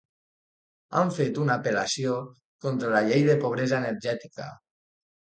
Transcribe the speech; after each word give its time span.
Han 0.99 1.09
fet 1.17 1.35
una 1.41 1.57
apel·lació 1.61 2.15
contra 2.65 2.89
la 2.93 3.01
llei 3.11 3.25
de 3.27 3.35
pobresa 3.43 3.77
energètica 3.85 4.49